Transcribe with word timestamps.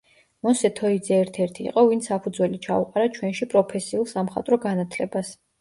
მოსე 0.45 0.71
თოიძე 0.79 1.19
ერთ-ერთი 1.25 1.67
იყო, 1.71 1.83
ვინც 1.91 2.09
საფუძველი 2.11 2.63
ჩაუყარა 2.65 3.13
ჩვენში 3.19 3.49
პროფესიულ 3.55 4.11
სამხატვრო 4.17 4.61
განათლებას. 4.69 5.33